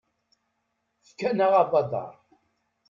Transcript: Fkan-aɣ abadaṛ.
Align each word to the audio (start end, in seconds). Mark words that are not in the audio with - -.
Fkan-aɣ 1.07 1.53
abadaṛ. 1.61 2.11